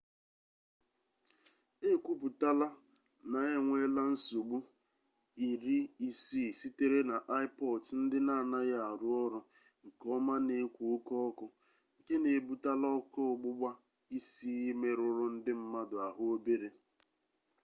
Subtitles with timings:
[1.89, 2.77] e kwuputala na
[3.31, 4.57] na e nweela nsogbu
[6.01, 9.39] 60 sitere na ipods ndị n'anaghị arụ ọrụ
[9.85, 11.45] nke ọma na-ekwo oke ọkụ
[11.97, 13.71] nke na-ebutala ọkụ ọgbụgba
[14.17, 16.69] isii merụrụ ndị mmadụ ahụ obere